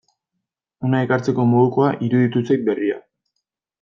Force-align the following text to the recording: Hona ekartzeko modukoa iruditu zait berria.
Hona 0.87 1.01
ekartzeko 1.07 1.45
modukoa 1.51 1.91
iruditu 2.07 2.43
zait 2.49 2.65
berria. 2.71 2.99